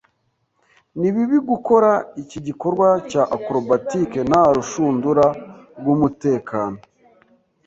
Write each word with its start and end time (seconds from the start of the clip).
Ni 0.99 1.09
bibi 1.15 1.37
gukora 1.49 1.91
iki 2.21 2.39
gikorwa 2.47 2.87
cya 3.09 3.23
acrobatic 3.35 4.11
nta 4.29 4.43
rushundura 4.55 5.25
rwumutekano. 5.79 6.79